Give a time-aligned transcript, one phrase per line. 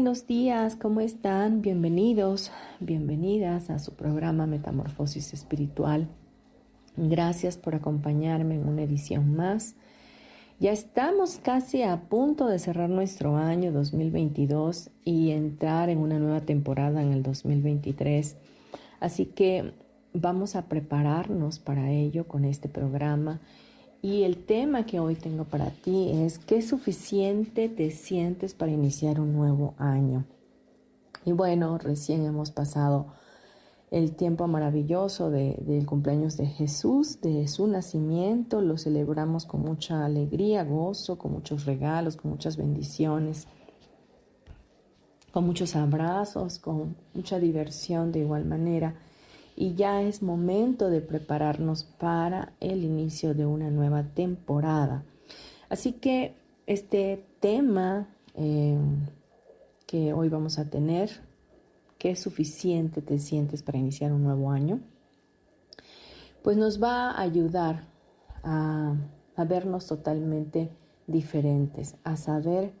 [0.00, 1.60] Buenos días, ¿cómo están?
[1.60, 6.08] Bienvenidos, bienvenidas a su programa Metamorfosis Espiritual.
[6.96, 9.74] Gracias por acompañarme en una edición más.
[10.58, 16.40] Ya estamos casi a punto de cerrar nuestro año 2022 y entrar en una nueva
[16.40, 18.38] temporada en el 2023.
[19.00, 19.74] Así que
[20.14, 23.42] vamos a prepararnos para ello con este programa
[24.02, 29.20] y el tema que hoy tengo para ti es ¿qué suficiente te sientes para iniciar
[29.20, 30.24] un nuevo año?
[31.24, 33.06] Y bueno, recién hemos pasado
[33.90, 40.64] el tiempo maravilloso del cumpleaños de Jesús, de su nacimiento, lo celebramos con mucha alegría,
[40.64, 43.48] gozo, con muchos regalos, con muchas bendiciones,
[45.32, 48.94] con muchos abrazos, con mucha diversión de igual manera
[49.56, 55.04] y ya es momento de prepararnos para el inicio de una nueva temporada.
[55.68, 56.34] Así que
[56.66, 58.78] este tema eh,
[59.86, 61.10] que hoy vamos a tener,
[61.98, 64.80] ¿qué suficiente te sientes para iniciar un nuevo año?
[66.42, 67.88] Pues nos va a ayudar
[68.42, 68.94] a,
[69.36, 70.70] a vernos totalmente
[71.06, 72.72] diferentes, a saber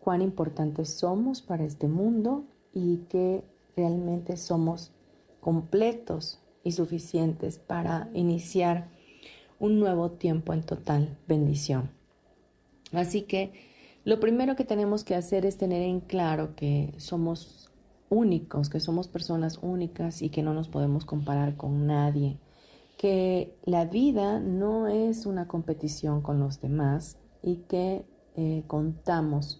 [0.00, 3.44] cuán importantes somos para este mundo y que
[3.76, 4.92] realmente somos
[5.40, 8.88] completos y suficientes para iniciar
[9.58, 11.90] un nuevo tiempo en total bendición.
[12.92, 13.52] Así que
[14.04, 17.70] lo primero que tenemos que hacer es tener en claro que somos
[18.08, 22.38] únicos, que somos personas únicas y que no nos podemos comparar con nadie,
[22.96, 28.04] que la vida no es una competición con los demás y que
[28.36, 29.59] eh, contamos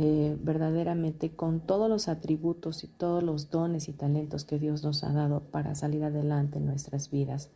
[0.00, 5.02] eh, verdaderamente con todos los atributos y todos los dones y talentos que Dios nos
[5.02, 7.50] ha dado para salir adelante en nuestras vidas.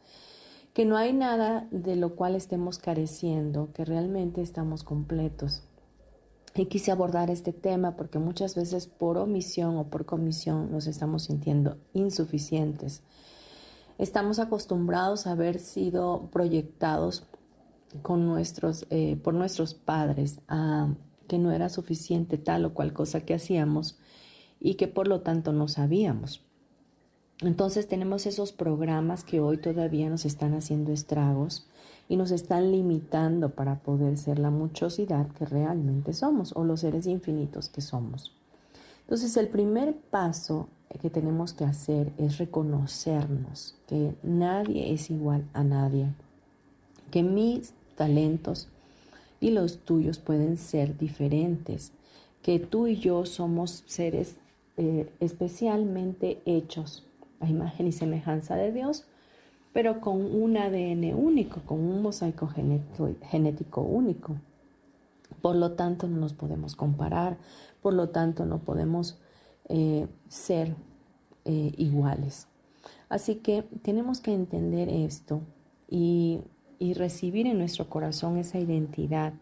[0.75, 5.63] Que no hay nada de lo cual estemos careciendo, que realmente estamos completos.
[6.57, 11.23] Y quise abordar este tema porque muchas veces por omisión o por comisión nos estamos
[11.23, 13.05] sintiendo insuficientes.
[13.99, 17.25] Estamos acostumbrados a haber sido proyectados
[18.03, 20.89] con nuestros, eh, por nuestros padres a
[21.27, 23.99] que no era suficiente tal o cual cosa que hacíamos
[24.61, 26.43] y que por lo tanto no sabíamos.
[27.41, 31.67] Entonces tenemos esos programas que hoy todavía nos están haciendo estragos
[32.09, 37.07] y nos están limitando para poder ser la muchosidad que realmente somos o los seres
[37.07, 38.33] infinitos que somos.
[39.01, 40.69] Entonces el primer paso
[41.01, 46.13] que tenemos que hacer es reconocernos que nadie es igual a nadie,
[47.11, 48.69] que mis talentos,
[49.43, 51.93] y los tuyos pueden ser diferentes,
[52.43, 54.37] que tú y yo somos seres
[54.77, 57.05] eh, especialmente hechos
[57.41, 59.05] a imagen y semejanza de Dios,
[59.73, 64.37] pero con un ADN único, con un mosaico genético, único.
[65.41, 67.37] Por lo tanto, no nos podemos comparar,
[67.83, 69.19] por lo tanto, no podemos
[69.69, 70.77] eh, ser
[71.45, 72.47] eh, iguales.
[73.09, 75.41] Así que tenemos que entender esto
[75.91, 76.43] y
[76.83, 79.35] y recibir en nuestro corazón esa identidad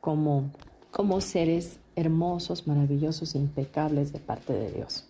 [0.00, 0.50] como,
[0.90, 5.04] como seres hermosos, maravillosos e impecables de parte de Dios.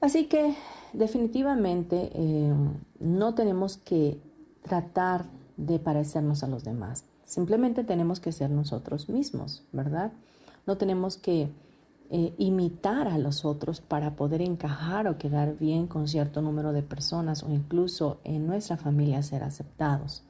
[0.00, 0.56] Así que
[0.92, 2.52] definitivamente eh,
[2.98, 4.18] no tenemos que
[4.64, 5.26] tratar
[5.56, 7.04] de parecernos a los demás.
[7.24, 10.10] Simplemente tenemos que ser nosotros mismos, ¿verdad?
[10.66, 11.48] No tenemos que
[12.10, 16.82] eh, imitar a los otros para poder encajar o quedar bien con cierto número de
[16.82, 20.24] personas o incluso en nuestra familia ser aceptados.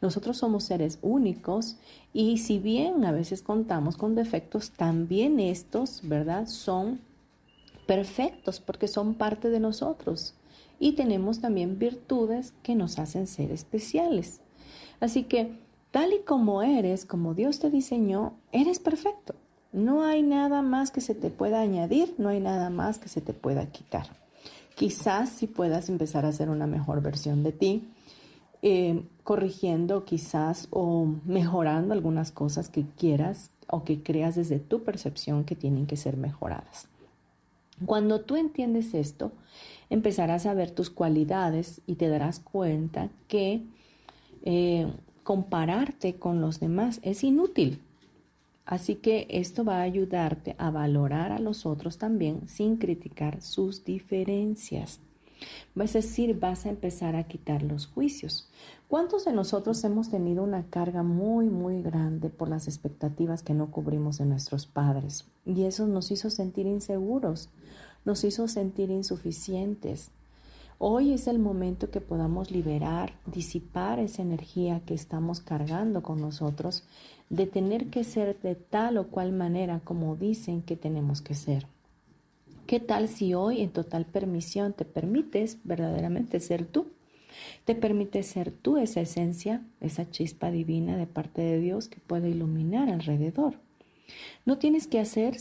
[0.00, 1.76] Nosotros somos seres únicos
[2.12, 6.46] y si bien a veces contamos con defectos, también estos, ¿verdad?
[6.46, 7.00] Son
[7.86, 10.34] perfectos porque son parte de nosotros
[10.78, 14.40] y tenemos también virtudes que nos hacen ser especiales.
[15.00, 15.58] Así que
[15.90, 19.34] tal y como eres, como Dios te diseñó, eres perfecto.
[19.72, 23.20] No hay nada más que se te pueda añadir, no hay nada más que se
[23.20, 24.06] te pueda quitar.
[24.76, 27.88] Quizás si puedas empezar a hacer una mejor versión de ti,
[28.66, 35.44] eh, corrigiendo quizás o mejorando algunas cosas que quieras o que creas desde tu percepción
[35.44, 36.88] que tienen que ser mejoradas.
[37.84, 39.32] Cuando tú entiendes esto,
[39.90, 43.60] empezarás a ver tus cualidades y te darás cuenta que
[44.44, 44.90] eh,
[45.24, 47.82] compararte con los demás es inútil.
[48.64, 53.84] Así que esto va a ayudarte a valorar a los otros también sin criticar sus
[53.84, 55.00] diferencias.
[55.76, 58.48] Es decir, vas a empezar a quitar los juicios.
[58.88, 63.70] ¿Cuántos de nosotros hemos tenido una carga muy, muy grande por las expectativas que no
[63.70, 65.26] cubrimos de nuestros padres?
[65.44, 67.50] Y eso nos hizo sentir inseguros,
[68.04, 70.10] nos hizo sentir insuficientes.
[70.78, 76.84] Hoy es el momento que podamos liberar, disipar esa energía que estamos cargando con nosotros
[77.30, 81.66] de tener que ser de tal o cual manera como dicen que tenemos que ser.
[82.66, 86.86] ¿Qué tal si hoy en total permisión te permites verdaderamente ser tú?
[87.64, 92.30] Te permites ser tú esa esencia, esa chispa divina de parte de Dios que puede
[92.30, 93.56] iluminar alrededor.
[94.46, 95.36] No tienes que hacer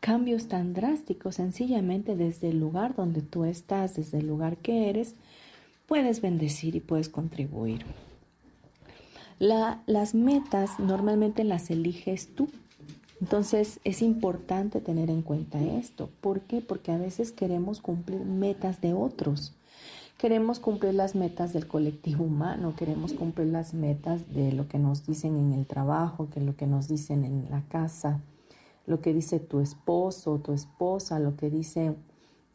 [0.00, 5.14] cambios tan drásticos, sencillamente desde el lugar donde tú estás, desde el lugar que eres,
[5.86, 7.84] puedes bendecir y puedes contribuir.
[9.38, 12.48] las metas normalmente las eliges tú.
[13.20, 16.10] Entonces es importante tener en cuenta esto.
[16.20, 16.60] ¿Por qué?
[16.60, 19.54] Porque a veces queremos cumplir metas de otros.
[20.18, 25.04] Queremos cumplir las metas del colectivo humano, queremos cumplir las metas de lo que nos
[25.04, 28.20] dicen en el trabajo, que lo que nos dicen en la casa,
[28.86, 31.94] lo que dice tu esposo o tu esposa, lo que dice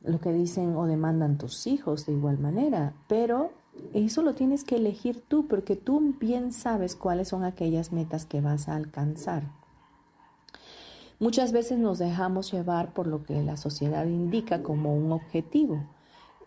[0.02, 3.52] lo que dicen o demandan tus hijos de igual manera, pero
[3.94, 8.42] eso lo tienes que elegir tú porque tú bien sabes cuáles son aquellas metas que
[8.42, 9.59] vas a alcanzar.
[11.22, 15.84] Muchas veces nos dejamos llevar por lo que la sociedad indica como un objetivo.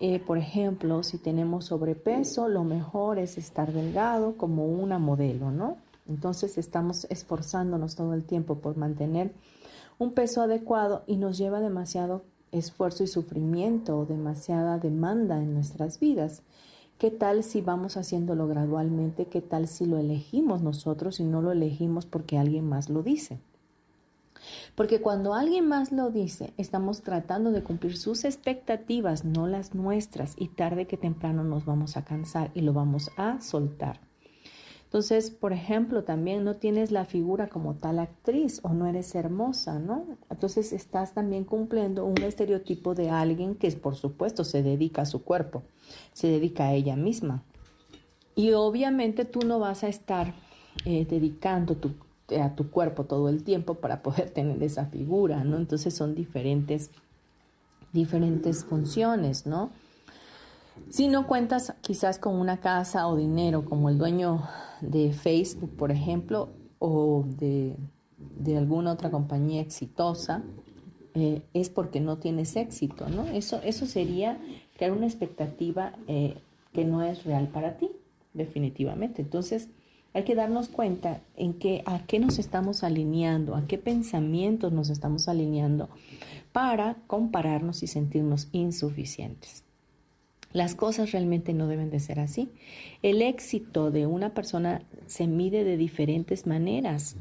[0.00, 5.76] Eh, por ejemplo, si tenemos sobrepeso, lo mejor es estar delgado como una modelo, ¿no?
[6.08, 9.34] Entonces estamos esforzándonos todo el tiempo por mantener
[9.98, 16.44] un peso adecuado y nos lleva demasiado esfuerzo y sufrimiento, demasiada demanda en nuestras vidas.
[16.96, 19.26] ¿Qué tal si vamos haciéndolo gradualmente?
[19.26, 23.38] ¿Qué tal si lo elegimos nosotros y no lo elegimos porque alguien más lo dice?
[24.74, 30.34] Porque cuando alguien más lo dice, estamos tratando de cumplir sus expectativas, no las nuestras,
[30.36, 34.00] y tarde que temprano nos vamos a cansar y lo vamos a soltar.
[34.92, 39.78] Entonces, por ejemplo, también no tienes la figura como tal actriz o no eres hermosa,
[39.78, 40.04] ¿no?
[40.28, 45.24] Entonces estás también cumpliendo un estereotipo de alguien que, por supuesto, se dedica a su
[45.24, 45.62] cuerpo,
[46.12, 47.42] se dedica a ella misma.
[48.34, 50.34] Y obviamente tú no vas a estar
[50.84, 51.92] eh, dedicando tu
[52.40, 55.56] a tu cuerpo todo el tiempo para poder tener esa figura, ¿no?
[55.56, 56.90] Entonces son diferentes,
[57.92, 59.70] diferentes funciones, ¿no?
[60.88, 64.42] Si no cuentas quizás con una casa o dinero como el dueño
[64.80, 66.48] de Facebook, por ejemplo,
[66.78, 67.76] o de,
[68.56, 70.42] alguna otra compañía exitosa,
[71.14, 73.26] eh, es porque no tienes éxito, ¿no?
[73.26, 74.38] Eso, eso sería
[74.76, 76.38] crear una expectativa eh,
[76.72, 77.90] que no es real para ti,
[78.32, 79.22] definitivamente.
[79.22, 79.68] Entonces,
[80.14, 84.90] hay que darnos cuenta en qué, a qué nos estamos alineando, a qué pensamientos nos
[84.90, 85.88] estamos alineando
[86.52, 89.64] para compararnos y sentirnos insuficientes.
[90.52, 92.50] Las cosas realmente no deben de ser así.
[93.02, 97.16] El éxito de una persona se mide de diferentes maneras.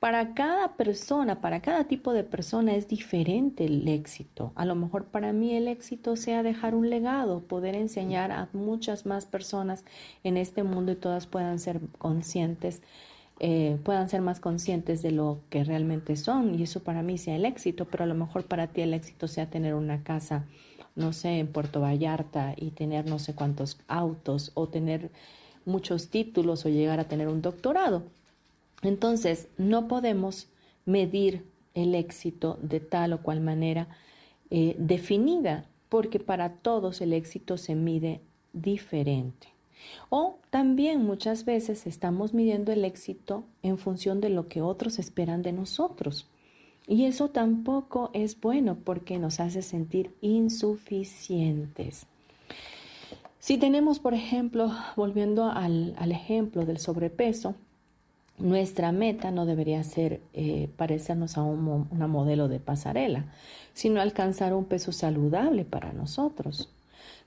[0.00, 4.52] Para cada persona, para cada tipo de persona es diferente el éxito.
[4.54, 9.06] A lo mejor para mí el éxito sea dejar un legado, poder enseñar a muchas
[9.06, 9.84] más personas
[10.22, 12.82] en este mundo y todas puedan ser conscientes
[13.40, 17.36] eh, puedan ser más conscientes de lo que realmente son y eso para mí sea
[17.36, 20.44] el éxito, pero a lo mejor para ti el éxito sea tener una casa
[20.96, 25.10] no sé, en Puerto Vallarta y tener no sé cuántos autos o tener
[25.64, 28.04] muchos títulos o llegar a tener un doctorado.
[28.82, 30.48] Entonces, no podemos
[30.84, 33.88] medir el éxito de tal o cual manera
[34.50, 38.20] eh, definida, porque para todos el éxito se mide
[38.52, 39.48] diferente.
[40.10, 45.42] O también muchas veces estamos midiendo el éxito en función de lo que otros esperan
[45.42, 46.28] de nosotros.
[46.86, 52.06] Y eso tampoco es bueno porque nos hace sentir insuficientes.
[53.40, 57.56] Si tenemos, por ejemplo, volviendo al, ejemplo del sobrepeso,
[58.38, 63.24] nuestra meta no debería ser eh, parecernos a una modelo de pasarela,
[63.72, 66.68] sino alcanzar un peso saludable para nosotros.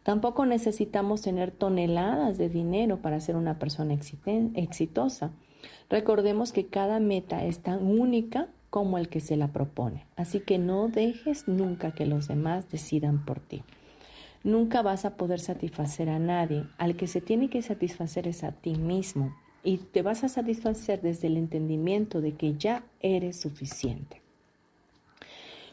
[0.08, 5.32] Tampoco necesitamos tener toneladas de dinero para ser una persona exitosa.
[5.90, 10.06] Recordemos que cada meta es tan única como el que se la propone.
[10.16, 13.64] Así que no dejes nunca que los demás decidan por ti.
[14.46, 16.64] Nunca vas a poder satisfacer a nadie.
[16.78, 19.36] Al que se tiene que satisfacer es a ti mismo.
[19.62, 24.22] Y te vas a satisfacer desde el entendimiento de que ya eres suficiente.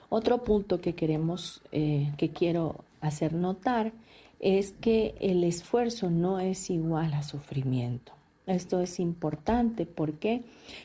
[0.09, 3.93] Otro punto que queremos, eh, que quiero hacer notar,
[4.41, 8.13] es que el esfuerzo no es igual a sufrimiento.
[8.47, 10.43] Esto es importante, ¿por qué?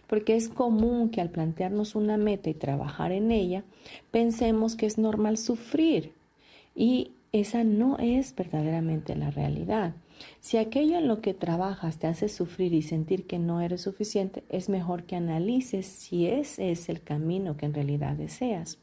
[0.07, 3.63] Porque es común que al plantearnos una meta y trabajar en ella,
[4.11, 6.13] pensemos que es normal sufrir
[6.73, 9.93] y esa no es verdaderamente la realidad.
[10.39, 14.43] Si aquello en lo que trabajas te hace sufrir y sentir que no eres suficiente,
[14.49, 18.79] es mejor que analices si ese es el camino que en realidad deseas.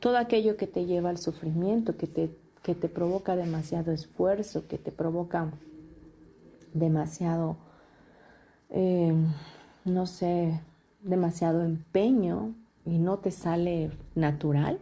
[0.00, 2.30] Todo aquello que te lleva al sufrimiento, que te,
[2.64, 5.52] que te provoca demasiado esfuerzo, que te provoca
[6.72, 7.58] demasiado,
[8.70, 9.14] eh,
[9.84, 10.62] no sé,
[11.02, 12.54] demasiado empeño
[12.86, 14.80] y no te sale natural,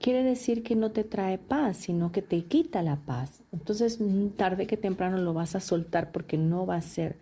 [0.00, 3.42] quiere decir que no te trae paz, sino que te quita la paz.
[3.52, 3.98] Entonces,
[4.36, 7.16] tarde que temprano lo vas a soltar porque no va a ser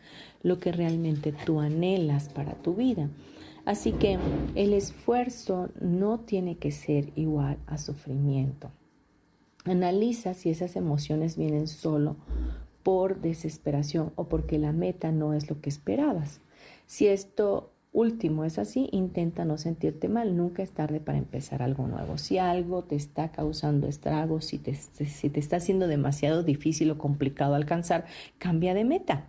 [0.44, 3.08] lo que realmente tú anhelas para tu vida.
[3.64, 4.18] Así que
[4.54, 8.70] el esfuerzo no tiene que ser igual a sufrimiento.
[9.70, 12.16] Analiza si esas emociones vienen solo
[12.82, 16.40] por desesperación o porque la meta no es lo que esperabas.
[16.86, 21.86] Si esto último es así, intenta no sentirte mal, nunca es tarde para empezar algo
[21.86, 22.18] nuevo.
[22.18, 26.98] Si algo te está causando estragos, si te, si te está haciendo demasiado difícil o
[26.98, 28.06] complicado alcanzar,
[28.38, 29.26] cambia de meta.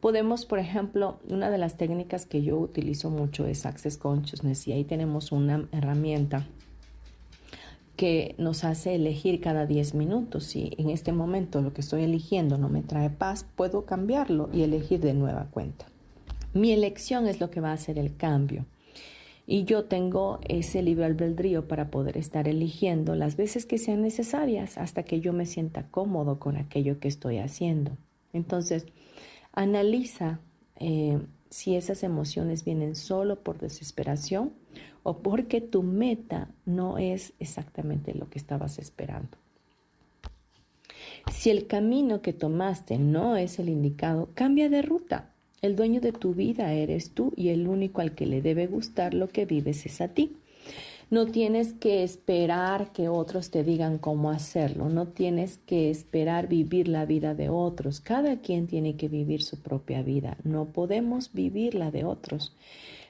[0.00, 4.72] Podemos, por ejemplo, una de las técnicas que yo utilizo mucho es Access Consciousness y
[4.72, 6.46] ahí tenemos una herramienta
[7.96, 10.44] que nos hace elegir cada 10 minutos.
[10.44, 14.62] Si en este momento lo que estoy eligiendo no me trae paz, puedo cambiarlo y
[14.62, 15.86] elegir de nueva cuenta.
[16.52, 18.66] Mi elección es lo que va a hacer el cambio.
[19.46, 24.76] Y yo tengo ese libre albedrío para poder estar eligiendo las veces que sean necesarias
[24.76, 27.96] hasta que yo me sienta cómodo con aquello que estoy haciendo.
[28.32, 28.86] Entonces,
[29.52, 30.40] Analiza
[30.78, 34.52] eh, si esas emociones vienen solo por desesperación
[35.06, 39.38] o porque tu meta no es exactamente lo que estabas esperando.
[41.32, 45.30] Si el camino que tomaste no es el indicado, cambia de ruta.
[45.62, 49.14] El dueño de tu vida eres tú y el único al que le debe gustar
[49.14, 50.38] lo que vives es a ti.
[51.08, 56.88] No tienes que esperar que otros te digan cómo hacerlo, no tienes que esperar vivir
[56.88, 58.00] la vida de otros.
[58.00, 60.36] Cada quien tiene que vivir su propia vida.
[60.42, 62.56] No podemos vivir la de otros,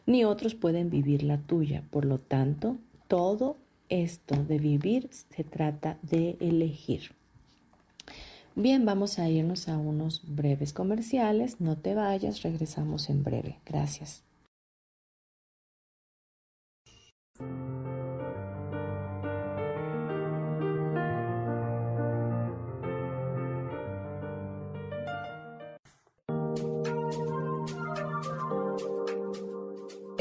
[0.06, 1.82] ni otros pueden vivir la tuya.
[1.90, 2.76] Por lo tanto,
[3.08, 3.56] todo
[3.88, 7.12] esto de vivir se trata de elegir.
[8.54, 11.60] Bien, vamos a irnos a unos breves comerciales.
[11.60, 13.58] No te vayas, regresamos en breve.
[13.66, 14.25] Gracias.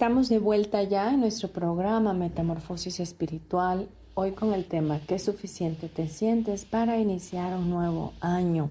[0.00, 5.90] Estamos de vuelta ya en nuestro programa Metamorfosis Espiritual, hoy con el tema ¿Qué suficiente
[5.90, 8.70] te sientes para iniciar un nuevo año?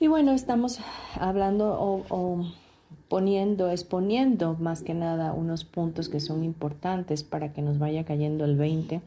[0.00, 0.80] Y bueno, estamos
[1.14, 2.44] hablando o,
[3.08, 8.44] poniendo, exponiendo más que nada unos puntos que son importantes para que nos vaya cayendo
[8.44, 9.00] el 20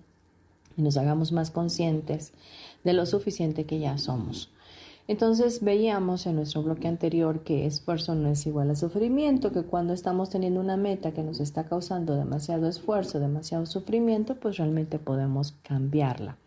[0.78, 2.32] y nos hagamos más conscientes
[2.86, 4.50] de lo suficiente que ya somos.
[5.08, 9.94] Entonces veíamos en nuestro bloque anterior que esfuerzo no es igual a sufrimiento, que cuando
[9.94, 15.54] estamos teniendo una meta que nos está causando demasiado esfuerzo, demasiado sufrimiento, pues realmente podemos
[15.64, 16.38] cambiarla.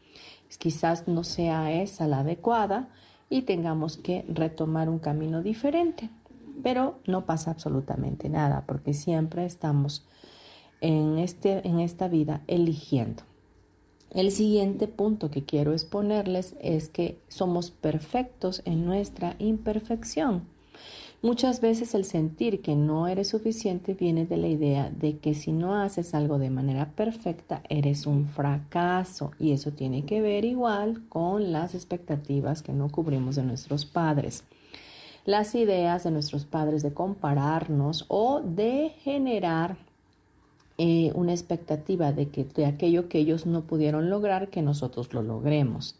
[0.58, 2.90] Quizás no sea esa la adecuada
[3.30, 6.10] y tengamos que retomar un camino diferente,
[6.62, 10.06] pero no pasa absolutamente nada porque siempre estamos
[10.82, 13.22] en, este, en esta vida eligiendo.
[14.12, 20.48] El siguiente punto que quiero exponerles es que somos perfectos en nuestra imperfección.
[21.22, 25.52] Muchas veces el sentir que no eres suficiente viene de la idea de que si
[25.52, 31.02] no haces algo de manera perfecta eres un fracaso y eso tiene que ver igual
[31.08, 34.44] con las expectativas que no cubrimos de nuestros padres.
[35.26, 39.76] Las ideas de nuestros padres de compararnos o de generar
[40.82, 45.20] eh, una expectativa de que de aquello que ellos no pudieron lograr, que nosotros lo
[45.20, 45.96] logremos.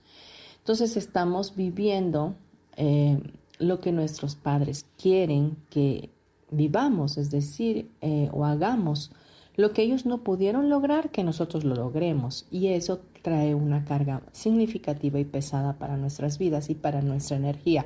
[0.57, 2.35] Entonces estamos viviendo
[2.79, 3.19] eh,
[3.59, 6.09] lo que nuestros padres quieren que
[6.51, 9.13] vivamos, es decir, eh, o hagamos
[9.55, 12.47] lo que ellos no pudieron lograr, que nosotros lo logremos.
[12.51, 17.85] Y eso trae una carga significativa y pesada para nuestras vidas y para nuestra energía,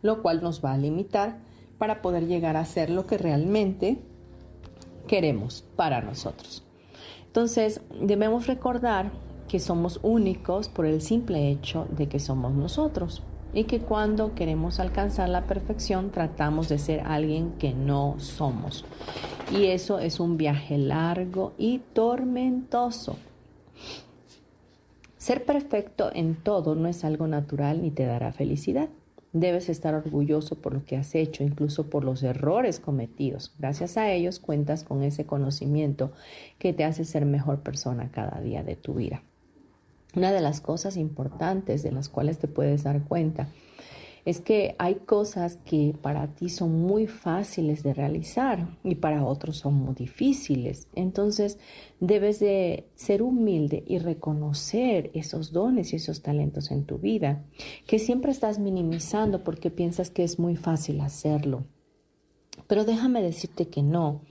[0.00, 1.40] lo cual nos va a limitar
[1.76, 3.98] para poder llegar a ser lo que realmente
[5.06, 6.62] queremos para nosotros.
[7.26, 9.10] Entonces, debemos recordar
[9.48, 13.22] que somos únicos por el simple hecho de que somos nosotros
[13.54, 18.84] y que cuando queremos alcanzar la perfección tratamos de ser alguien que no somos.
[19.50, 23.16] Y eso es un viaje largo y tormentoso.
[25.18, 28.88] Ser perfecto en todo no es algo natural ni te dará felicidad.
[29.32, 33.54] Debes estar orgulloso por lo que has hecho, incluso por los errores cometidos.
[33.58, 36.12] Gracias a ellos cuentas con ese conocimiento
[36.58, 39.22] que te hace ser mejor persona cada día de tu vida.
[40.14, 43.48] Una de las cosas importantes de las cuales te puedes dar cuenta
[44.24, 49.58] es que hay cosas que para ti son muy fáciles de realizar y para otros
[49.58, 50.86] son muy difíciles.
[50.94, 51.58] Entonces
[51.98, 57.44] debes de ser humilde y reconocer esos dones y esos talentos en tu vida,
[57.86, 61.64] que siempre estás minimizando porque piensas que es muy fácil hacerlo.
[62.68, 64.22] Pero déjame decirte que no.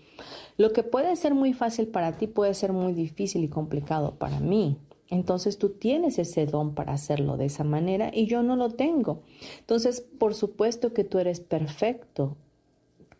[0.57, 4.39] Lo que puede ser muy fácil para ti puede ser muy difícil y complicado para
[4.39, 4.77] mí.
[5.11, 9.23] Entonces tú tienes ese don para hacerlo de esa manera y yo no lo tengo.
[9.59, 12.37] Entonces, por supuesto que tú eres perfecto,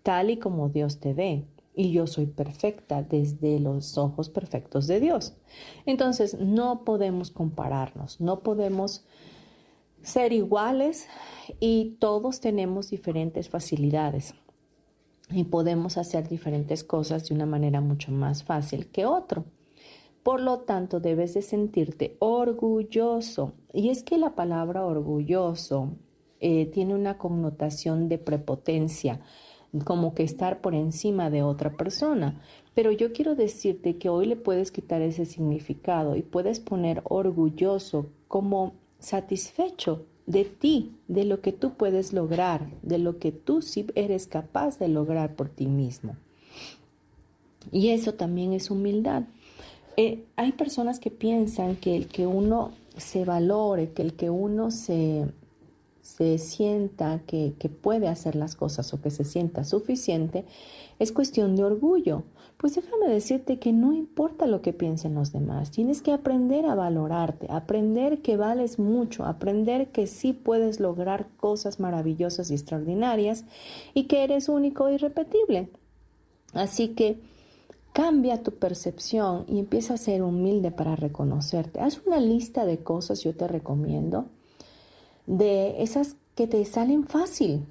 [0.02, 1.46] tal y como Dios te ve.
[1.76, 5.34] Y yo soy perfecta desde los ojos perfectos de Dios.
[5.86, 9.04] Entonces, no podemos compararnos, no podemos
[10.02, 11.08] ser iguales
[11.60, 14.34] y todos tenemos diferentes facilidades
[15.30, 19.46] y podemos hacer diferentes cosas de una manera mucho más fácil que otro.
[20.24, 23.54] Por lo tanto, debes de sentirte orgulloso.
[23.74, 25.90] Y es que la palabra orgulloso
[26.40, 29.22] eh, tiene una connotación de prepotencia,
[29.84, 32.42] como que estar por encima de otra persona.
[32.76, 38.08] Pero yo quiero decirte que hoy le puedes quitar ese significado y puedes poner orgulloso
[38.28, 43.88] como satisfecho de ti, de lo que tú puedes lograr, de lo que tú sí
[43.96, 46.16] eres capaz de lograr por ti mismo.
[47.72, 49.24] Y eso también es humildad.
[49.98, 54.72] Eh, hay personas que piensan que el que uno se valore, que el que uno
[54.72, 55.26] se,
[56.02, 60.46] se sienta que, que, puede hacer las cosas o que se sienta suficiente,
[61.00, 62.24] es cuestión de orgullo.
[62.58, 66.76] Pues déjame decirte que no importa lo que piensen los demás, tienes que aprender a
[66.76, 73.46] valorarte, aprender que vales mucho, aprender que sí puedes lograr cosas maravillosas y extraordinarias
[73.96, 75.70] y que eres único y repetible.
[76.54, 77.18] Así que
[77.94, 81.82] Cambia tu percepción y empieza a ser humilde para reconocerte.
[81.82, 84.28] Haz una lista de cosas, yo te recomiendo,
[85.28, 87.66] de esas que te salen fácil,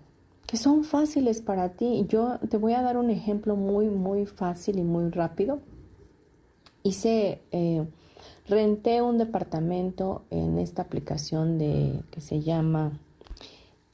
[0.47, 2.05] que son fáciles para ti.
[2.09, 5.61] Yo te voy a dar un ejemplo muy, muy fácil y muy rápido.
[6.83, 7.87] Hice, eh,
[8.47, 12.93] renté un departamento en esta aplicación de, que se llama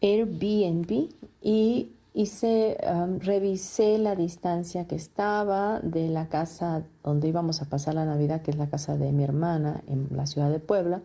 [0.00, 1.08] Airbnb
[1.42, 2.78] y Hice,
[3.18, 8.52] revisé la distancia que estaba de la casa donde íbamos a pasar la Navidad, que
[8.52, 11.02] es la casa de mi hermana en la ciudad de Puebla,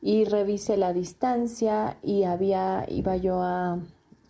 [0.00, 3.78] y revisé la distancia y había, iba yo a,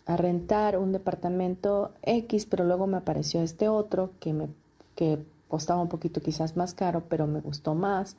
[0.05, 4.49] a rentar un departamento X, pero luego me apareció este otro que me
[4.97, 8.17] que costaba un poquito quizás más caro, pero me gustó más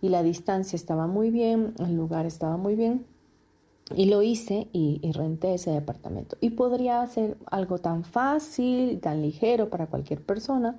[0.00, 3.04] y la distancia estaba muy bien, el lugar estaba muy bien
[3.94, 6.36] Y lo hice y, renté ese departamento.
[6.40, 10.76] Y podría ser algo tan fácil, tan ligero para cualquier persona,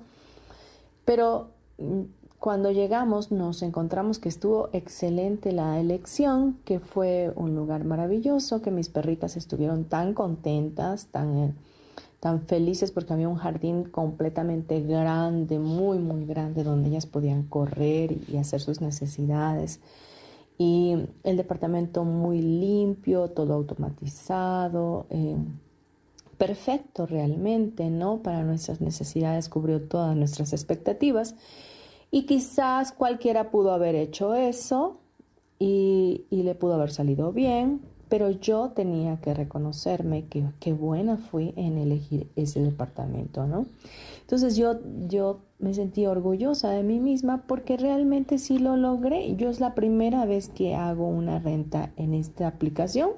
[1.04, 1.48] pero
[1.78, 2.02] mm,
[2.38, 8.70] cuando llegamos nos encontramos que estuvo excelente la elección, que fue un lugar maravilloso, que
[8.70, 11.54] mis perritas estuvieron tan contentas, tan, eh,
[12.18, 18.16] tan felices porque había un jardín completamente grande, muy, muy grande, donde ellas podían correr
[18.28, 19.80] y hacer sus necesidades
[20.58, 25.36] y el departamento muy limpio, todo automatizado, eh,
[26.38, 28.22] perfecto realmente, ¿no?
[28.22, 31.34] Para nuestras necesidades cubrió todas nuestras expectativas
[32.10, 34.98] y quizás cualquiera pudo haber hecho eso
[35.58, 37.80] y, y le pudo haber salido bien,
[38.12, 43.64] pero yo tenía que reconocerme que qué buena fui en elegir ese departamento, ¿no?
[44.20, 49.34] Entonces yo, yo me sentí orgullosa de mí misma porque realmente sí lo logré.
[49.36, 53.12] Yo es la primera vez que hago una renta en esta aplicación.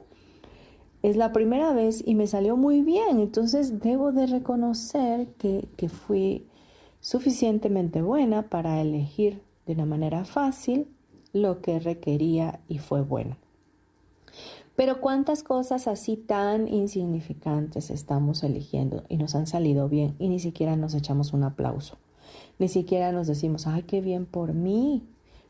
[1.03, 3.19] Es la primera vez y me salió muy bien.
[3.19, 6.47] Entonces debo de reconocer que, que fui
[7.01, 10.87] suficientemente buena para elegir de una manera fácil
[11.33, 13.39] lo que requería y fue bueno.
[14.77, 20.41] Pero cuántas cosas así tan insignificantes estamos eligiendo y nos han salido bien y ni
[20.41, 21.97] siquiera nos echamos un aplauso.
[22.59, 25.03] Ni siquiera nos decimos, ay, qué bien por mí,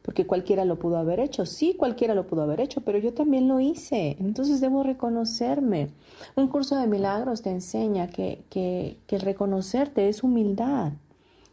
[0.03, 1.47] porque cualquiera lo pudo haber hecho.
[1.47, 4.17] Sí, cualquiera lo pudo haber hecho, pero yo también lo hice.
[4.21, 5.89] Entonces debo reconocerme.
[6.37, 10.93] Un curso de milagros te enseña que, que, que el reconocerte es humildad,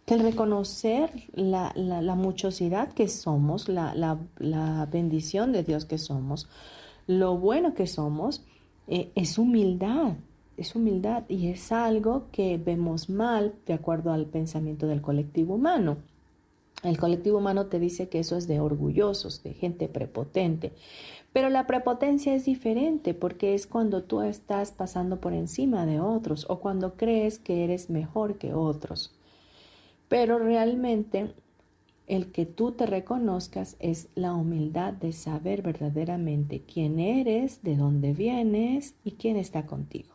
[0.05, 6.49] que el reconocer la, la, muchosidad que somos, la, la bendición de Dios que somos,
[7.07, 8.43] lo bueno que somos
[8.87, 10.13] eh, es humildad,
[10.57, 15.97] es humildad y es algo que vemos mal de acuerdo al pensamiento del colectivo humano.
[16.83, 20.73] El colectivo humano te dice que eso es de orgullosos, de gente prepotente.
[21.31, 26.45] Pero la prepotencia es diferente porque es cuando tú estás pasando por encima de otros
[26.49, 29.13] o cuando crees que eres mejor que otros.
[30.09, 31.33] Pero realmente
[32.12, 38.12] el que tú te reconozcas es la humildad de saber verdaderamente quién eres, de dónde
[38.12, 40.10] vienes y quién está contigo.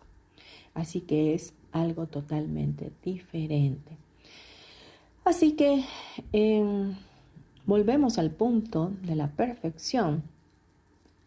[0.75, 3.97] Así que es algo totalmente diferente.
[5.25, 5.85] Así que
[6.33, 6.97] em,
[7.65, 10.23] volvemos al punto de la perfección.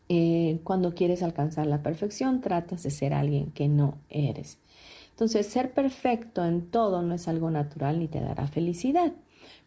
[0.08, 4.60] Eh, cuando quieres alcanzar la perfección, tratas de ser alguien que no eres.
[5.10, 9.14] Entonces, ser perfecto en todo no es algo natural ni te dará felicidad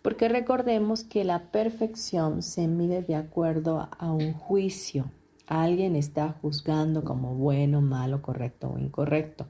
[0.03, 5.11] porque recordemos que la perfección se mide de acuerdo a un juicio.
[5.47, 9.47] Alguien está juzgando como bueno, malo, correcto o incorrecto,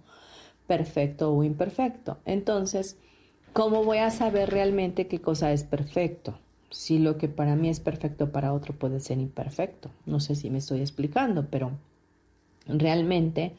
[0.66, 2.18] perfecto o imperfecto.
[2.26, 2.98] Entonces,
[3.54, 6.38] ¿cómo voy a saber realmente qué cosa es perfecto?
[6.70, 9.90] Si lo que para mí es perfecto para otro puede ser imperfecto.
[10.06, 11.72] No sé si me estoy explicando, pero
[12.66, 13.54] realmente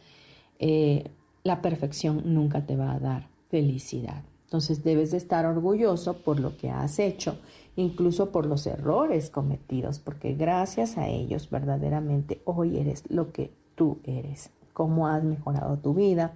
[0.60, 1.10] eh,
[1.44, 4.24] la perfección nunca te va a dar felicidad.
[4.54, 7.40] Entonces debes de estar orgulloso por lo que has hecho,
[7.76, 13.98] incluso por los errores cometidos, porque gracias a ellos verdaderamente hoy eres lo que tú
[14.04, 16.34] eres, cómo has mejorado tu vida,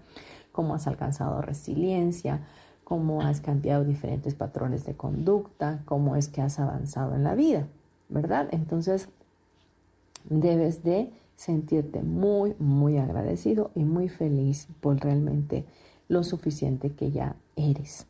[0.52, 2.42] cómo has alcanzado resiliencia,
[2.84, 7.68] cómo has cambiado diferentes patrones de conducta, cómo es que has avanzado en la vida,
[8.10, 8.48] ¿verdad?
[8.50, 9.10] Entonces
[10.28, 15.66] debes de sentirte muy, muy agradecido y muy feliz por realmente
[16.08, 18.08] lo suficiente que ya eres.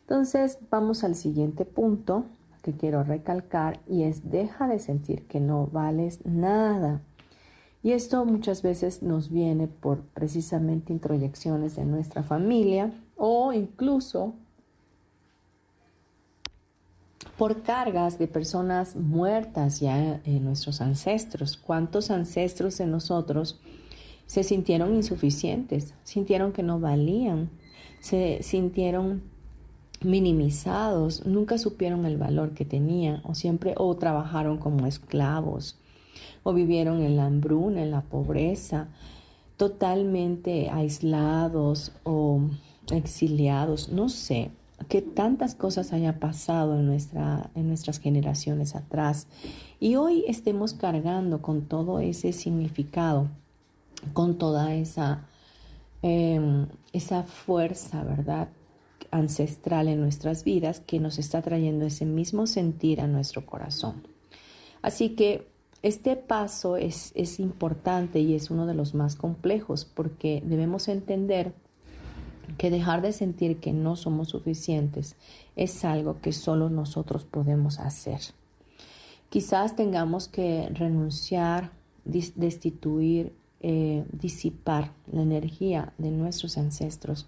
[0.00, 2.24] Entonces vamos al siguiente punto
[2.62, 7.02] que quiero recalcar y es deja de sentir que no vales nada.
[7.82, 14.32] Y esto muchas veces nos viene por precisamente introyecciones de nuestra familia o incluso
[17.36, 21.58] por cargas de personas muertas ya en nuestros ancestros.
[21.58, 23.60] ¿Cuántos ancestros de nosotros
[24.26, 27.50] se sintieron insuficientes, sintieron que no valían,
[28.04, 29.22] se sintieron
[30.02, 35.78] minimizados, nunca supieron el valor que tenían o siempre o trabajaron como esclavos
[36.42, 38.88] o vivieron en la hambruna, en la pobreza,
[39.56, 42.42] totalmente aislados o
[42.92, 44.50] exiliados, no sé,
[44.90, 49.28] que tantas cosas haya pasado en, nuestra, en nuestras generaciones atrás.
[49.80, 53.30] Y hoy estemos cargando con todo ese significado
[54.12, 55.26] con toda esa,
[56.06, 58.48] em, esa fuerza, ¿verdad?
[59.10, 64.02] ancestral en nuestras vidas que nos está trayendo ese mismo sentir a nuestro corazón.
[64.82, 65.46] Así que
[65.82, 71.54] este paso es, es importante y es uno de los más complejos porque debemos entender
[72.58, 75.16] que dejar de sentir que no somos suficientes
[75.56, 78.20] es algo que solo nosotros podemos hacer.
[79.30, 81.70] Quizás tengamos que renunciar,
[82.04, 83.32] destituir
[83.66, 87.26] eh, disipar la energía de nuestros ancestros,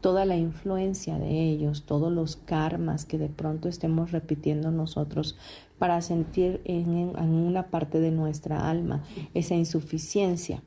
[0.00, 5.36] toda la influencia de ellos, todos los karmas que de pronto estemos repitiendo nosotros
[5.78, 10.62] para sentir en, una parte de nuestra alma esa insuficiencia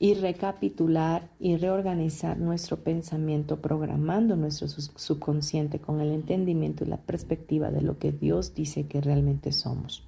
[0.00, 7.70] y recapitular y reorganizar nuestro pensamiento, programando nuestro subconsciente con el entendimiento y la perspectiva
[7.70, 10.02] de lo que Dios dice que realmente somos.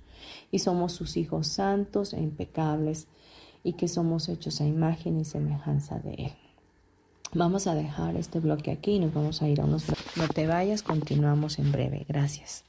[0.50, 3.06] Y somos sus hijos santos e impecables
[3.64, 6.32] y que somos hechos a imagen y semejanza de Él.
[7.32, 9.86] Vamos a dejar este bloque aquí y nos vamos a ir a unos...
[10.16, 12.04] No te vayas, continuamos en breve.
[12.06, 12.64] Gracias.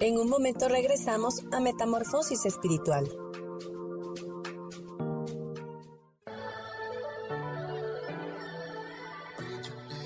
[0.00, 3.23] En un momento regresamos a Metamorfosis Espiritual.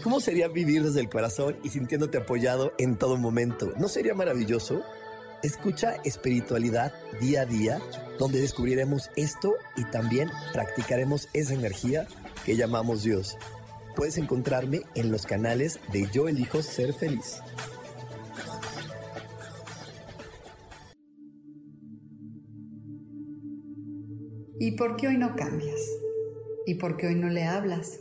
[0.08, 3.74] ¿Cómo sería vivir desde el corazón y sintiéndote apoyado en todo momento?
[3.76, 4.80] ¿No sería maravilloso?
[5.42, 7.82] Escucha espiritualidad día a día,
[8.18, 12.08] donde descubriremos esto y también practicaremos esa energía
[12.46, 13.36] que llamamos Dios.
[13.96, 17.42] Puedes encontrarme en los canales de Yo elijo ser feliz.
[24.58, 25.80] ¿Y por qué hoy no cambias?
[26.64, 28.00] ¿Y por qué hoy no le hablas?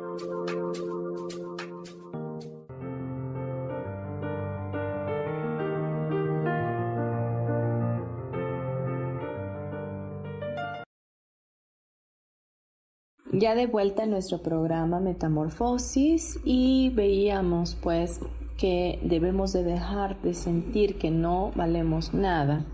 [13.41, 18.19] Ya de vuelta en nuestro programa Metamorfosis y veíamos pues
[18.55, 22.67] que debemos de dejar de sentir que no valemos nada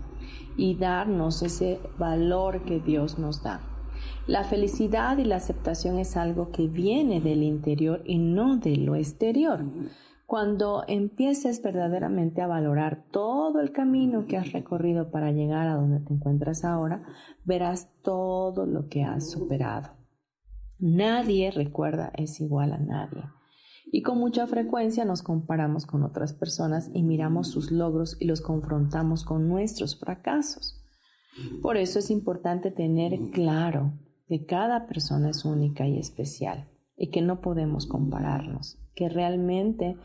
[0.58, 3.62] y darnos ese valor que Dios nos da.
[4.26, 8.94] La felicidad y la aceptación es algo que viene del interior y no de lo
[8.94, 9.64] exterior.
[10.26, 16.00] Cuando empieces verdaderamente a valorar todo el camino que has recorrido para llegar a donde
[16.00, 17.04] te encuentras ahora,
[17.46, 19.97] verás todo lo que has superado.
[20.78, 23.24] Nadie, recuerda, es igual a nadie.
[23.90, 28.40] Y con mucha frecuencia nos comparamos con otras personas y miramos sus logros y los
[28.40, 30.82] confrontamos con nuestros fracasos.
[31.62, 33.92] Por eso es importante tener claro
[34.26, 39.96] que cada persona es única y especial y que no podemos compararnos, que realmente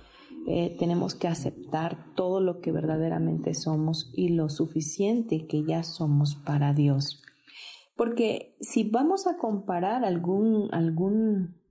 [0.47, 6.35] eh, tenemos que aceptar todo lo que verdaderamente somos y lo suficiente que ya somos
[6.35, 7.21] para Dios.
[7.95, 11.61] Porque si vamos a comparar algún, algún,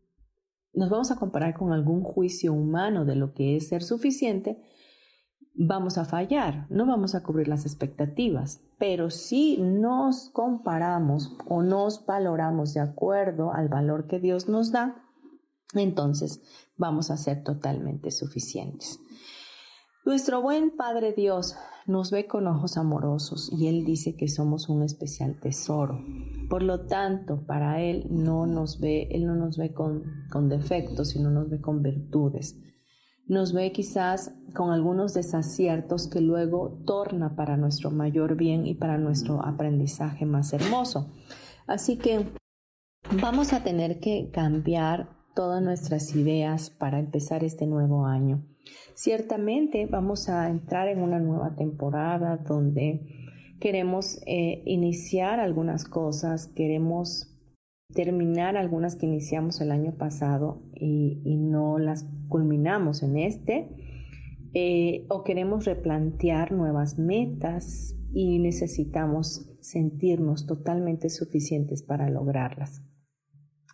[0.73, 4.63] nos vamos a comparar con algún juicio humano de lo que es ser suficiente,
[5.55, 8.63] vamos a fallar, no vamos a cubrir las expectativas.
[8.79, 15.05] Pero si nos comparamos o nos valoramos de acuerdo al valor que Dios nos da,
[15.75, 16.43] entonces
[16.77, 18.99] vamos a ser totalmente suficientes.
[20.05, 24.83] Nuestro buen Padre Dios nos ve con ojos amorosos y Él dice que somos un
[24.83, 26.05] especial tesoro.
[26.51, 31.11] Por lo tanto, para Él no nos ve, Él no nos ve con, con defectos,
[31.11, 32.57] sino nos ve con virtudes
[33.27, 38.99] nos ve quizás con algunos desaciertos que luego torna para nuestro mayor bien y para
[38.99, 41.11] nuestro aprendizaje más hermoso.
[41.67, 42.27] Así que
[43.23, 48.45] vamos a tener que cambiar todas nuestras ideas para empezar este nuevo año.
[48.95, 53.01] Ciertamente vamos a entrar en una nueva temporada donde
[53.61, 57.29] queremos eh, iniciar algunas cosas, queremos
[57.95, 63.69] terminar algunas que iniciamos el año pasado y, no las culminamos en este.
[64.55, 72.83] eh, o queremos replantear nuevas metas y necesitamos sentirnos totalmente suficientes para lograrlas.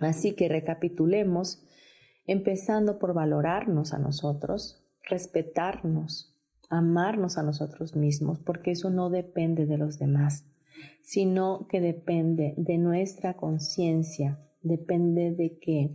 [0.01, 1.65] Así que recapitulemos,
[2.29, 6.39] empezando por valorarnos a nosotros, respetarnos,
[6.69, 10.45] amarnos a nosotros mismos, porque eso no depende de los demás,
[11.03, 15.95] sino que depende de nuestra conciencia, depende de que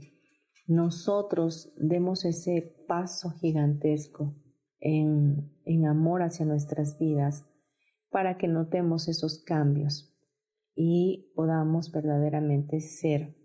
[0.66, 4.36] nosotros demos ese paso gigantesco
[4.80, 7.46] en, en amor hacia nuestras vidas
[8.10, 10.12] para que notemos esos cambios
[10.76, 13.36] y podamos verdaderamente ser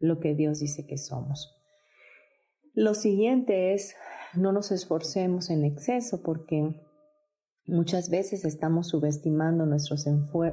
[0.00, 1.55] lo que Dios dice que somos.
[2.76, 3.94] Lo siguiente es,
[4.34, 6.78] no nos esforcemos en exceso porque
[7.66, 10.04] muchas veces estamos subestimando nuestros,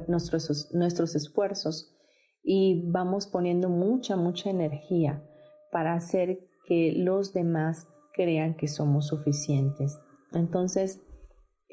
[0.08, 1.94] nuestros, nuestros esfuerzos
[2.42, 5.22] y vamos poniendo mucha, mucha energía
[5.70, 9.98] para hacer que los demás crean que somos suficientes.
[10.32, 11.02] Entonces,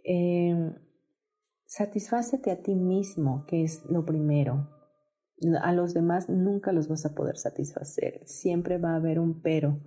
[0.04, 0.76] eh,
[1.66, 4.68] satisfácete a ti mismo, que es lo primero.
[5.62, 8.22] A los demás nunca los vas a poder satisfacer.
[8.26, 9.80] Siempre va a haber un pero,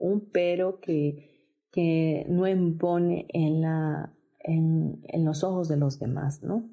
[0.00, 6.42] un pero que, que no impone en, la, en, en los ojos de los demás,
[6.42, 6.68] ¿no?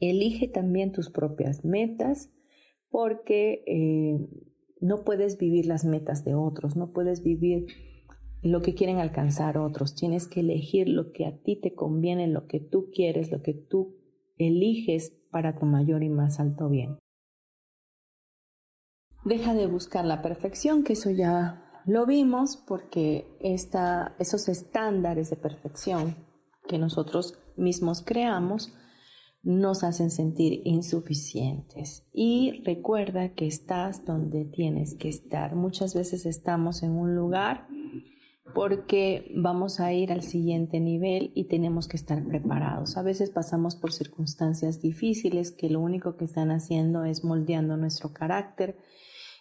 [0.00, 2.30] Elige también tus propias metas
[2.90, 4.28] porque eh,
[4.80, 7.66] no puedes vivir las metas de otros, no puedes vivir
[8.42, 9.94] lo que quieren alcanzar otros.
[9.94, 13.54] Tienes que elegir lo que a ti te conviene, lo que tú quieres, lo que
[13.54, 13.96] tú
[14.36, 16.98] eliges para tu mayor y más alto bien.
[19.24, 26.16] Deja de buscar la perfección, que eso ya lo vimos, porque esos estándares de perfección
[26.68, 28.72] que nosotros mismos creamos
[29.42, 32.06] nos hacen sentir insuficientes.
[32.12, 35.56] Y recuerda que estás donde tienes que estar.
[35.56, 37.66] Muchas veces estamos en un lugar
[38.54, 42.98] porque vamos a ir al siguiente nivel y tenemos que estar preparados.
[42.98, 48.12] A veces pasamos por circunstancias difíciles que lo único que están haciendo es moldeando nuestro
[48.12, 48.76] carácter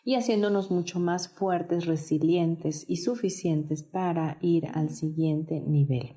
[0.08, 6.16] y haciéndonos mucho más fuertes, resilientes y suficientes para ir al siguiente nivel.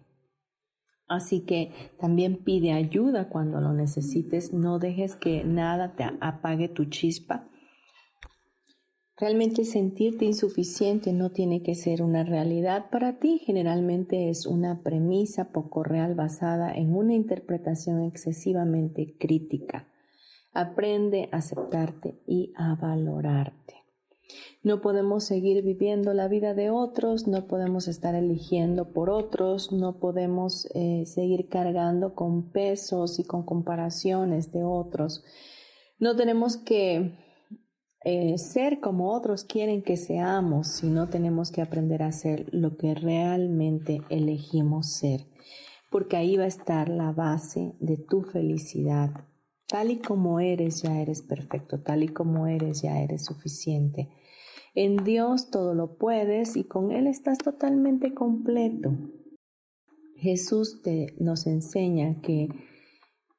[1.08, 6.84] Así que también pide ayuda cuando lo necesites, no dejes que nada te apague tu
[6.84, 7.50] chispa
[9.20, 15.52] Realmente sentirte insuficiente no tiene que ser una realidad para ti, generalmente es una premisa
[15.52, 19.86] poco real basada en una interpretación excesivamente crítica.
[20.54, 23.79] Aprende a aceptarte y a valorarte.
[24.62, 29.98] No podemos seguir viviendo la vida de otros, no podemos estar eligiendo por otros, no
[29.98, 35.24] podemos eh, seguir cargando con pesos y con comparaciones de otros.
[35.98, 37.12] No tenemos que
[38.02, 42.78] eh, ser como otros quieren que seamos, si no tenemos que aprender a ser lo
[42.78, 45.26] que realmente elegimos ser,
[45.90, 49.10] porque ahí va a estar la base de tu felicidad.
[49.66, 54.08] Tal y como eres ya eres perfecto, tal y como eres ya eres suficiente.
[54.74, 58.92] En Dios todo lo puedes y con Él estás totalmente completo.
[60.16, 62.48] Jesús te, nos enseña que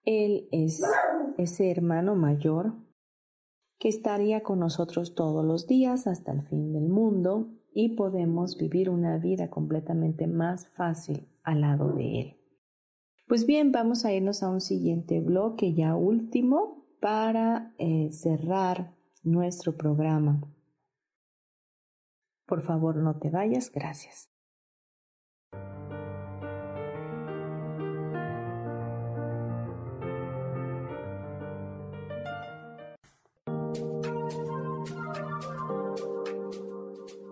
[0.03, 0.83] Él es
[1.37, 2.73] ese hermano mayor
[3.79, 8.89] que estaría con nosotros todos los días hasta el fin del mundo y podemos vivir
[8.89, 12.37] una vida completamente más fácil al lado de Él.
[13.27, 19.77] Pues bien, vamos a irnos a un siguiente bloque ya último para eh, cerrar nuestro
[19.77, 20.41] programa.
[22.51, 24.29] Por favor, no te vayas, gracias.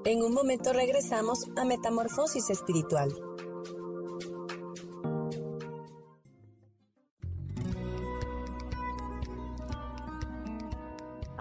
[0.05, 3.09] En un momento regresamos a Metamorfosis Espiritual.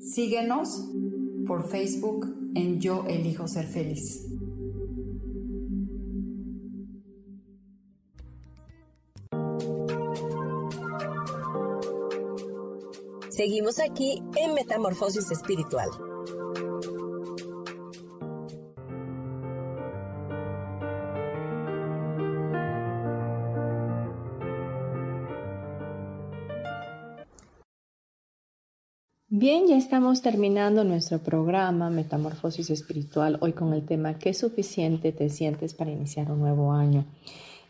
[0.00, 0.84] Síguenos
[1.46, 4.26] por Facebook en Yo Elijo Ser Feliz.
[13.30, 15.88] Seguimos aquí en Metamorfosis Espiritual.
[29.36, 35.28] Bien, ya estamos terminando nuestro programa Metamorfosis Espiritual, hoy con el tema ¿Qué suficiente te
[35.28, 37.04] sientes para iniciar un nuevo año?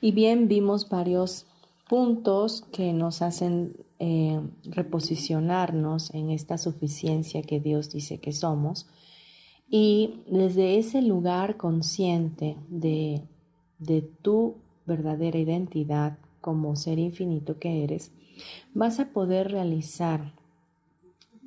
[0.02, 1.46] Y bien, vimos varios
[1.88, 8.86] puntos que nos hacen eh, reposicionarnos en esta suficiencia que Dios dice que somos.
[9.66, 13.22] Y desde ese lugar consciente de,
[13.78, 18.10] de tu verdadera identidad como ser infinito que eres,
[18.74, 20.43] vas a poder realizar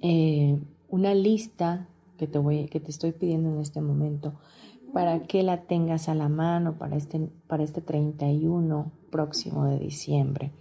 [0.02, 1.88] eh, una lista
[2.18, 4.34] que te, voy, que te estoy pidiendo en este momento
[4.94, 10.52] para que la tengas a la mano para este, para este 31 próximo de diciembre.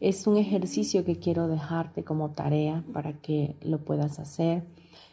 [0.00, 4.64] Es un ejercicio que quiero dejarte como tarea para que lo puedas hacer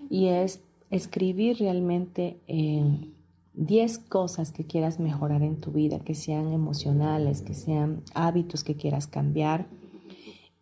[0.09, 6.51] y es escribir realmente 10 eh, cosas que quieras mejorar en tu vida, que sean
[6.51, 9.67] emocionales, que sean hábitos que quieras cambiar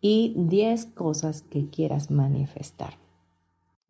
[0.00, 2.94] y 10 cosas que quieras manifestar.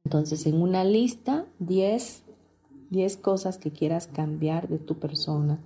[0.04, 2.22] Entonces, en una lista, 10,
[2.90, 5.61] 10 cosas que quieras cambiar de tu persona,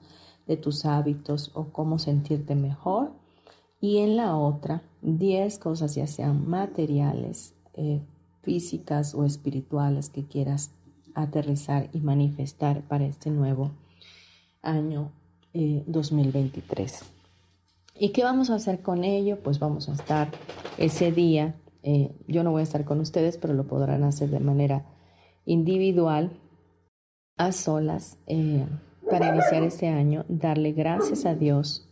[0.47, 3.13] de tus hábitos o cómo sentirte mejor.
[3.81, 8.01] Y en la otra, 10 cosas ya sean materiales, eh,
[8.43, 10.73] físicas o espirituales que quieras
[11.15, 13.71] aterrizar y manifestar para este nuevo
[14.63, 15.13] año
[15.55, 17.22] 2023.
[17.95, 19.39] ¿Y qué vamos a hacer con ello?
[19.43, 20.29] Pues vamos a estar
[20.79, 24.41] ese día, eh, yo no voy a estar con ustedes, pero lo podrán hacer de
[24.41, 24.87] manera
[25.45, 26.41] individual,
[27.37, 28.67] a solas, eh,
[29.11, 31.89] para iniciar este año, darle gracias a Dios,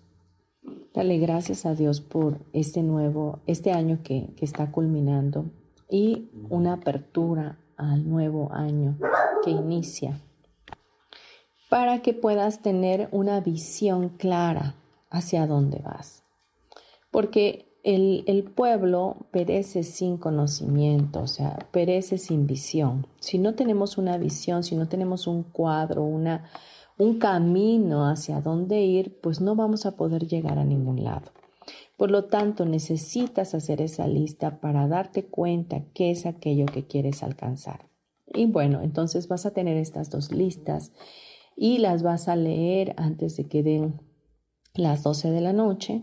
[0.95, 5.51] darle gracias a Dios por este nuevo, este año que, que está culminando
[5.91, 8.99] y una apertura al nuevo año
[9.45, 10.21] que inicia
[11.69, 14.75] para que puedas tener una visión clara
[15.11, 16.23] hacia dónde vas.
[17.11, 23.07] Porque el, el, pueblo perece sin conocimiento, o sea, perece sin visión.
[23.21, 26.45] Si no tenemos una visión, si no tenemos un cuadro, una,
[26.99, 31.33] un camino hacia dónde ir, pues no vamos a poder llegar a ningún lado.
[31.97, 37.23] Por lo tanto, necesitas hacer esa lista para darte cuenta qué es aquello que quieres
[37.23, 37.91] alcanzar.
[38.33, 40.93] Y bueno, entonces vas a tener estas dos listas
[41.57, 44.01] y las vas a leer antes de que den
[44.75, 46.03] las 12 de la noche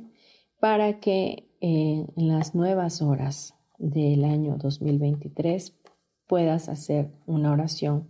[0.60, 5.74] para que eh, en las nuevas horas del año 2023
[6.28, 8.08] puedas hacer una oración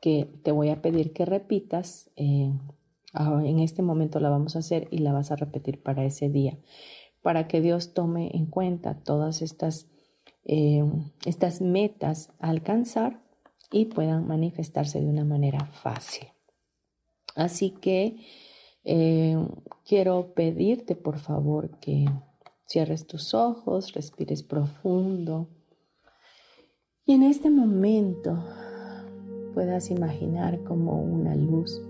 [0.00, 2.10] que te voy a pedir que repitas.
[2.16, 2.52] Eh,
[3.14, 6.58] en este momento la vamos a hacer y la vas a repetir para ese día,
[7.22, 9.88] para que Dios tome en cuenta todas estas,
[10.44, 10.84] eh,
[11.24, 13.22] estas metas a alcanzar
[13.72, 16.28] y puedan manifestarse de una manera fácil.
[17.34, 18.16] Así que
[18.88, 19.36] eh,
[19.84, 22.06] quiero pedirte por favor que
[22.68, 25.48] cierres tus ojos, respires profundo
[27.04, 28.38] y en este momento
[29.54, 31.82] puedas imaginar como una luz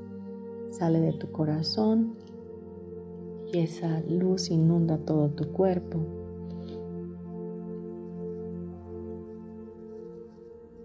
[0.71, 2.15] sale de tu corazón
[3.53, 5.99] y esa luz inunda todo tu cuerpo.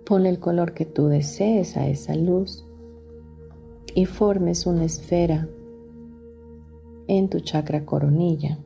[0.06, 2.66] Pon el color que tú desees a esa luz
[3.96, 5.48] y formes una esfera
[7.08, 8.60] en tu chakra coronilla.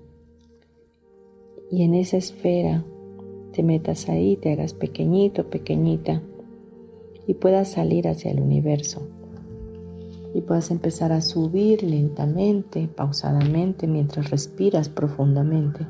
[1.71, 2.83] Y en esa esfera
[3.51, 6.21] te metas ahí, te hagas pequeñito, pequeñita
[7.27, 9.07] y puedas salir hacia el universo.
[10.33, 15.87] Y puedas empezar a subir lentamente, pausadamente, mientras respiras profundamente.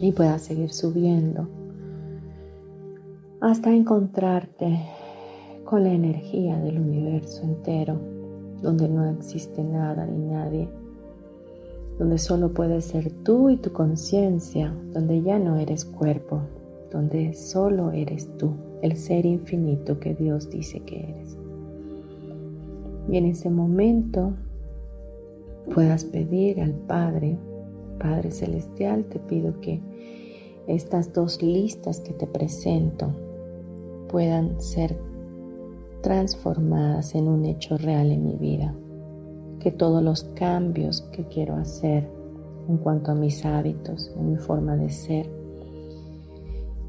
[0.00, 1.48] Y puedas seguir subiendo
[3.40, 4.80] hasta encontrarte
[5.64, 8.17] con la energía del universo entero
[8.62, 10.68] donde no existe nada ni nadie,
[11.98, 16.42] donde solo puedes ser tú y tu conciencia, donde ya no eres cuerpo,
[16.90, 18.52] donde solo eres tú,
[18.82, 21.36] el ser infinito que Dios dice que eres.
[23.10, 24.34] Y en ese momento
[25.74, 27.36] puedas pedir al Padre,
[27.98, 29.80] Padre Celestial, te pido que
[30.66, 33.10] estas dos listas que te presento
[34.08, 34.96] puedan ser
[36.02, 38.74] transformadas en un hecho real en mi vida.
[39.60, 42.08] Que todos los cambios que quiero hacer
[42.68, 45.30] en cuanto a mis hábitos, en mi forma de ser,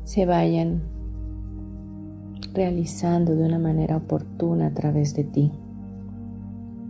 [0.03, 0.81] se vayan
[2.53, 5.51] realizando de una manera oportuna a través de ti.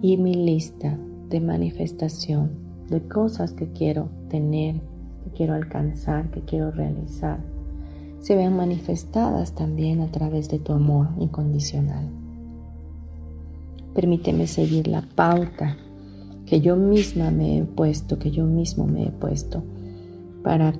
[0.01, 0.97] Y mi lista
[1.29, 2.51] de manifestación
[2.89, 4.75] de cosas que quiero tener,
[5.23, 7.39] que quiero alcanzar, que quiero realizar,
[8.21, 12.09] se vean manifestadas también a través de tu amor incondicional.
[13.93, 15.77] Permíteme seguir la pauta
[16.45, 19.63] que yo misma me he puesto, que yo mismo me he puesto
[20.43, 20.73] para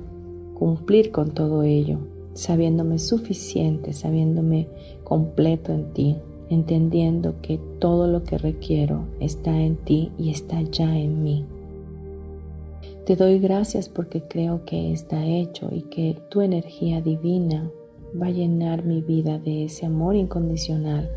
[0.53, 1.99] cumplir con todo ello,
[2.33, 4.67] sabiéndome suficiente, sabiéndome
[5.03, 6.17] completo en ti,
[6.49, 11.45] entendiendo que todo lo que requiero está en ti y está ya en mí.
[13.09, 17.67] Te doy gracias porque creo que está hecho y que tu energía divina
[18.15, 21.09] va a llenar mi vida de ese amor incondicional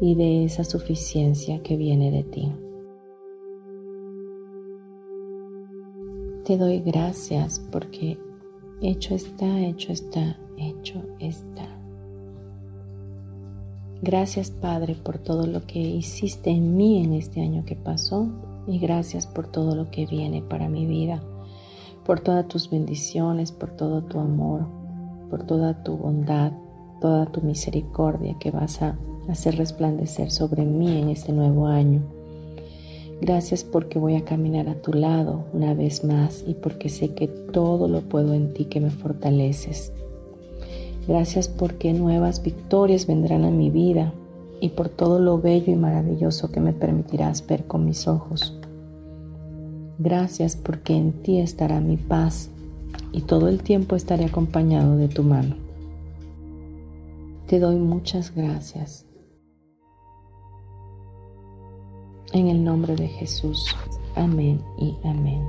[0.00, 2.50] y de esa suficiencia que viene de ti.
[6.46, 8.16] Te doy gracias porque
[8.80, 11.78] hecho está, hecho está, hecho está.
[14.00, 18.30] Gracias Padre por todo lo que hiciste en mí en este año que pasó
[18.68, 21.22] y gracias por todo lo que viene para mi vida,
[22.04, 24.66] por todas tus bendiciones, por todo tu amor,
[25.30, 26.52] por toda tu bondad,
[27.00, 28.98] toda tu misericordia que vas a
[29.28, 32.02] hacer resplandecer sobre mí en este nuevo año.
[33.20, 37.26] Gracias porque voy a caminar a tu lado una vez más y porque sé que
[37.26, 39.92] todo lo puedo en ti que me fortaleces.
[41.08, 44.12] Gracias porque nuevas victorias vendrán a mi vida
[44.60, 48.57] y por todo lo bello y maravilloso que me permitirás ver con mis ojos.
[49.98, 52.50] Gracias porque en ti estará mi paz
[53.12, 55.56] y todo el tiempo estaré acompañado de tu mano.
[57.46, 59.08] Te doy muchas gracias
[62.32, 63.74] En el nombre de Jesús.
[64.14, 65.42] Amén y amén.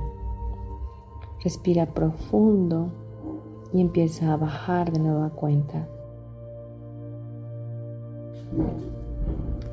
[1.44, 2.90] Respira profundo
[3.72, 5.86] y empieza a bajar de nueva cuenta.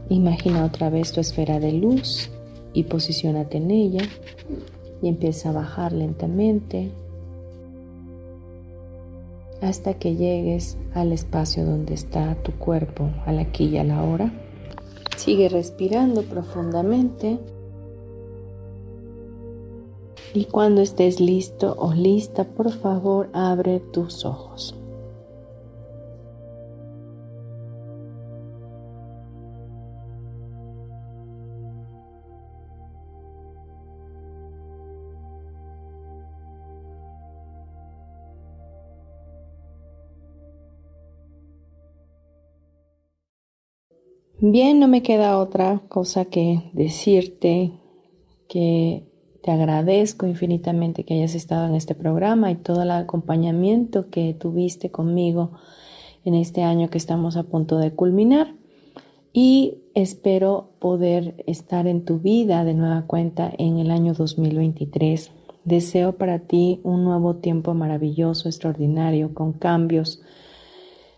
[0.10, 2.30] Imagina otra vez tu esfera de luz
[2.78, 4.04] y posicionate en ella
[5.02, 6.92] y empieza a bajar lentamente
[9.62, 14.04] hasta que llegues al espacio donde está tu cuerpo, a la aquí y a la
[14.04, 14.32] hora.
[15.16, 17.40] Sigue respirando profundamente.
[20.36, 24.76] Y cuando estés listo o lista, por favor, abre tus ojos.
[44.40, 47.72] Bien, no me queda otra cosa que decirte
[48.48, 49.04] que
[49.42, 54.92] te agradezco infinitamente que hayas estado en este programa y todo el acompañamiento que tuviste
[54.92, 55.54] conmigo
[56.24, 58.54] en este año que estamos a punto de culminar
[59.34, 65.32] y espero poder estar en tu vida de nueva cuenta en el año 2023.
[65.66, 70.22] Deseo para ti un nuevo tiempo maravilloso, extraordinario, con cambios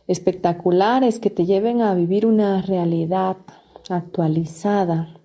[0.09, 3.37] espectaculares que te lleven a vivir una realidad
[3.89, 5.15] actualizada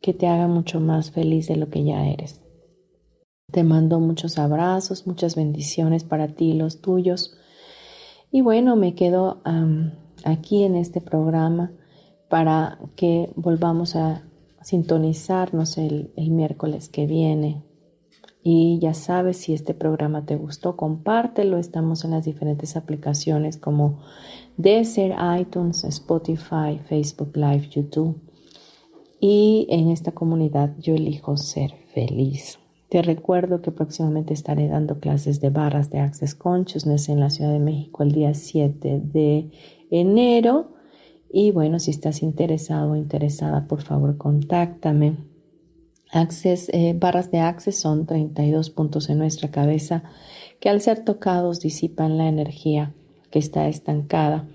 [0.00, 2.40] que te haga mucho más feliz de lo que ya eres.
[3.50, 7.36] Te mando muchos abrazos, muchas bendiciones para ti y los tuyos.
[8.30, 9.42] Y bueno, me quedo
[10.24, 11.72] aquí en este programa
[12.28, 14.22] para que volvamos a
[14.62, 17.64] sintonizarnos el, el miércoles que viene
[18.42, 21.58] y ya sabes, si este programa te gustó, compártelo.
[21.58, 24.00] Estamos en las diferentes aplicaciones como
[24.56, 28.18] Deezer, iTunes, Spotify, Facebook Live, YouTube.
[29.20, 32.58] Y en esta comunidad yo elijo ser feliz.
[32.88, 37.52] Te recuerdo que próximamente estaré dando clases de barras de Access Consciousness en la Ciudad
[37.52, 39.50] de México el día 7 de
[39.90, 40.72] enero.
[41.30, 45.29] Y bueno, si estás interesado o interesada, por favor, contáctame
[46.12, 50.02] Access, eh, barras de Access son 32 puntos en nuestra cabeza
[50.58, 52.92] que al ser tocados disipan la energía
[53.30, 54.48] que está estancada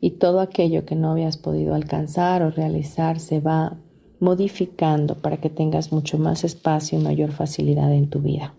[0.00, 3.76] y todo aquello que no habías podido alcanzar o realizar se va
[4.20, 8.54] modificando para que tengas mucho más espacio y mayor facilidad en tu vida.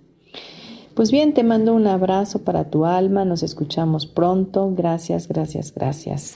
[0.95, 6.35] Pues bien, te mando un abrazo para tu alma, nos escuchamos pronto, gracias, gracias, gracias.